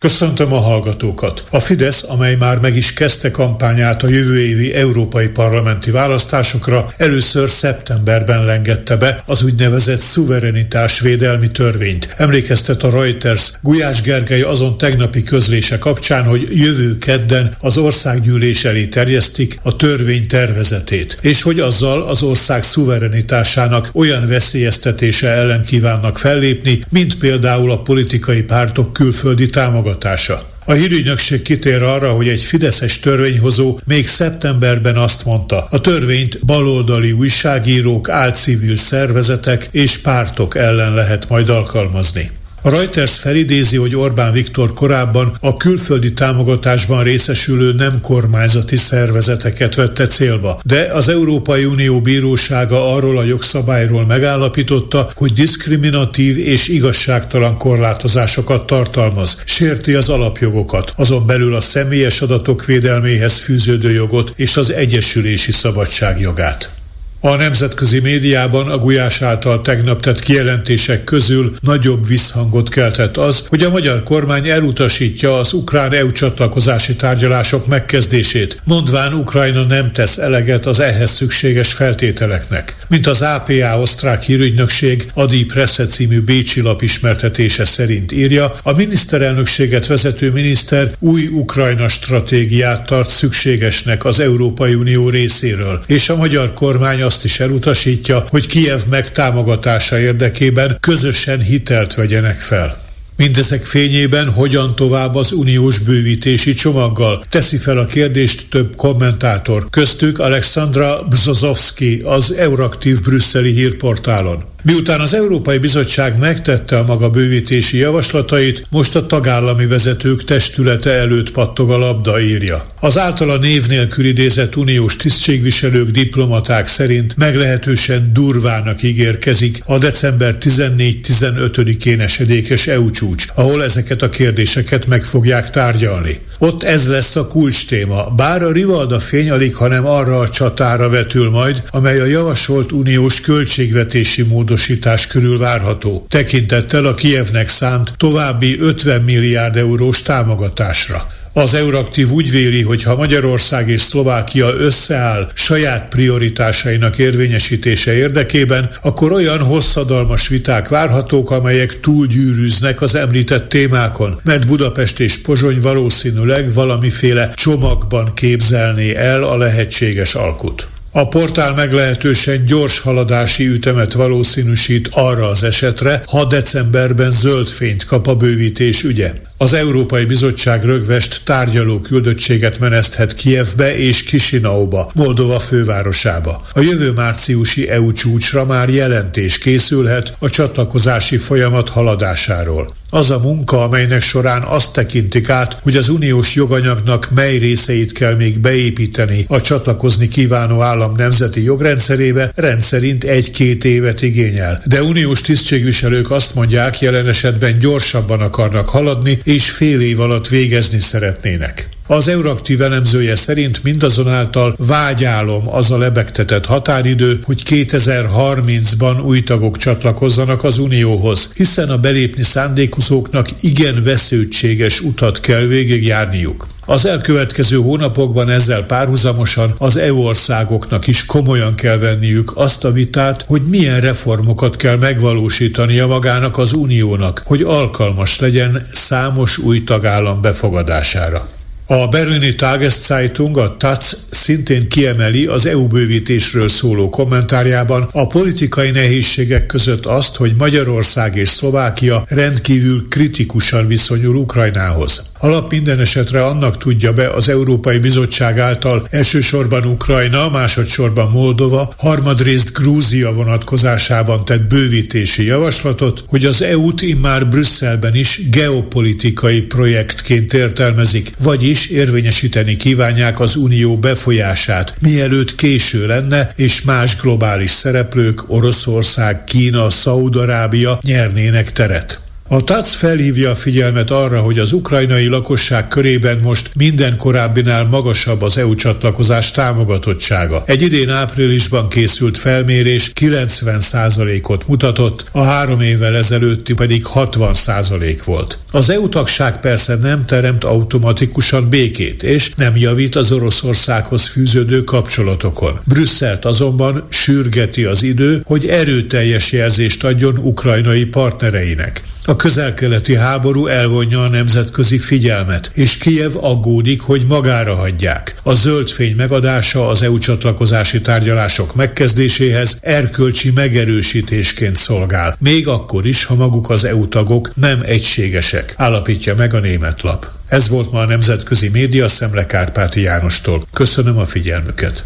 [0.00, 1.44] Köszöntöm a hallgatókat!
[1.50, 7.50] A Fidesz, amely már meg is kezdte kampányát a jövő évi európai parlamenti választásokra, először
[7.50, 12.14] szeptemberben lengette be az úgynevezett szuverenitás védelmi törvényt.
[12.16, 18.86] Emlékeztet a Reuters Gulyás Gergely azon tegnapi közlése kapcsán, hogy jövő kedden az országgyűlés elé
[18.86, 26.80] terjesztik a törvény tervezetét, és hogy azzal az ország szuverenitásának olyan veszélyeztetése ellen kívánnak fellépni,
[26.88, 30.42] mint például a politikai pártok külföldi támogatása támogatása.
[30.64, 37.12] A hírügynökség kitér arra, hogy egy fideszes törvényhozó még szeptemberben azt mondta, a törvényt baloldali
[37.12, 42.30] újságírók, álcivil szervezetek és pártok ellen lehet majd alkalmazni.
[42.62, 50.06] A Reuters felidézi, hogy Orbán Viktor korábban a külföldi támogatásban részesülő nem kormányzati szervezeteket vette
[50.06, 58.66] célba, de az Európai Unió bírósága arról a jogszabályról megállapította, hogy diszkriminatív és igazságtalan korlátozásokat
[58.66, 65.52] tartalmaz, sérti az alapjogokat, azon belül a személyes adatok védelméhez fűződő jogot és az egyesülési
[65.52, 66.77] szabadság jogát.
[67.20, 73.62] A nemzetközi médiában a Gulyás által tegnap tett kijelentések közül nagyobb visszhangot keltett az, hogy
[73.62, 80.66] a magyar kormány elutasítja az ukrán EU csatlakozási tárgyalások megkezdését, mondván Ukrajna nem tesz eleget
[80.66, 82.76] az ehhez szükséges feltételeknek.
[82.88, 89.86] Mint az APA osztrák hírügynökség Adi Presse című Bécsi lap ismertetése szerint írja, a miniszterelnökséget
[89.86, 97.06] vezető miniszter új Ukrajna stratégiát tart szükségesnek az Európai Unió részéről, és a magyar kormány
[97.08, 102.80] azt is elutasítja, hogy Kiev megtámogatása érdekében közösen hitelt vegyenek fel.
[103.16, 107.24] Mindezek fényében hogyan tovább az uniós bővítési csomaggal?
[107.28, 114.47] Teszi fel a kérdést több kommentátor, köztük Alexandra Bzozowski az Euraktív brüsszeli hírportálon.
[114.68, 121.30] Miután az Európai Bizottság megtette a maga bővítési javaslatait, most a tagállami vezetők testülete előtt
[121.30, 122.66] pattog a labda írja.
[122.80, 132.00] Az általa név nélkül idézett uniós tisztségviselők, diplomaták szerint meglehetősen durvának ígérkezik a december 14-15-én
[132.00, 136.20] esedékes EU csúcs, ahol ezeket a kérdéseket meg fogják tárgyalni.
[136.38, 140.88] Ott ez lesz a kulcs téma, bár a Rivalda fény alig, hanem arra a csatára
[140.88, 148.60] vetül majd, amely a javasolt uniós költségvetési módosítás körül várható, tekintettel a Kievnek szánt további
[148.60, 151.17] 50 milliárd eurós támogatásra.
[151.38, 159.12] Az Euraktív úgy véli, hogy ha Magyarország és Szlovákia összeáll saját prioritásainak érvényesítése érdekében, akkor
[159.12, 167.30] olyan hosszadalmas viták várhatók, amelyek túlgyűrűznek az említett témákon, mert Budapest és Pozsony valószínűleg valamiféle
[167.34, 170.68] csomagban képzelné el a lehetséges alkut.
[170.90, 178.06] A portál meglehetősen gyors haladási ütemet valószínűsít arra az esetre, ha decemberben zöld fényt kap
[178.06, 179.12] a bővítés ügye.
[179.40, 186.46] Az Európai Bizottság rögvest tárgyaló küldöttséget meneszthet Kievbe és Kisinauba, Moldova fővárosába.
[186.52, 192.76] A jövő márciusi EU csúcsra már jelentés készülhet a csatlakozási folyamat haladásáról.
[192.90, 198.14] Az a munka, amelynek során azt tekintik át, hogy az uniós joganyagnak mely részeit kell
[198.14, 204.62] még beépíteni a csatlakozni kívánó állam nemzeti jogrendszerébe, rendszerint egy-két évet igényel.
[204.64, 210.78] De uniós tisztségviselők azt mondják, jelen esetben gyorsabban akarnak haladni, és fél év alatt végezni
[210.78, 211.68] szeretnének.
[211.86, 220.44] Az Euraktív elemzője szerint mindazonáltal vágyálom az a lebegtetett határidő, hogy 2030-ban új tagok csatlakozzanak
[220.44, 226.46] az Unióhoz, hiszen a belépni szándékozóknak igen vesződtséges utat kell végigjárniuk.
[226.70, 233.24] Az elkövetkező hónapokban ezzel párhuzamosan az EU országoknak is komolyan kell venniük azt a vitát,
[233.26, 241.28] hogy milyen reformokat kell megvalósítania magának az uniónak, hogy alkalmas legyen számos új tagállam befogadására.
[241.70, 249.46] A berlini Tageszeitung, a TAC szintén kiemeli az EU bővítésről szóló kommentárjában a politikai nehézségek
[249.46, 255.02] között azt, hogy Magyarország és Szlovákia rendkívül kritikusan viszonyul Ukrajnához.
[255.20, 262.52] Alap minden esetre annak tudja be az Európai Bizottság által elsősorban Ukrajna, másodszorban Moldova, harmadrészt
[262.52, 271.66] Grúzia vonatkozásában tett bővítési javaslatot, hogy az EU-t immár Brüsszelben is geopolitikai projektként értelmezik, vagyis
[271.66, 280.78] érvényesíteni kívánják az unió befolyását, mielőtt késő lenne, és más globális szereplők, Oroszország, Kína, Szaudarábia
[280.82, 282.00] nyernének teret.
[282.30, 288.22] A TAC felhívja a figyelmet arra, hogy az ukrajnai lakosság körében most minden korábbinál magasabb
[288.22, 290.42] az EU csatlakozás támogatottsága.
[290.46, 298.38] Egy idén áprilisban készült felmérés 90%-ot mutatott, a három évvel ezelőtti pedig 60% volt.
[298.50, 305.60] Az EU tagság persze nem teremt automatikusan békét, és nem javít az Oroszországhoz fűződő kapcsolatokon.
[305.64, 311.82] Brüsszelt azonban sürgeti az idő, hogy erőteljes jelzést adjon ukrajnai partnereinek.
[312.08, 318.16] A közelkeleti háború elvonja a nemzetközi figyelmet, és Kijev aggódik, hogy magára hagyják.
[318.22, 326.04] A zöld fény megadása az EU csatlakozási tárgyalások megkezdéséhez erkölcsi megerősítésként szolgál, még akkor is,
[326.04, 330.06] ha maguk az EU tagok nem egységesek, állapítja meg a német lap.
[330.28, 333.46] Ez volt ma a Nemzetközi Média Szemle Kárpáti Jánostól.
[333.52, 334.84] Köszönöm a figyelmüket.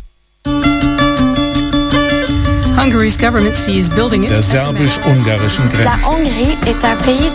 [4.29, 5.82] Der szerbus-ungarischen Grenze.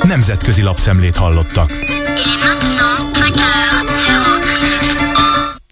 [0.03, 1.71] Nemzetközi lapszemlét hallottak.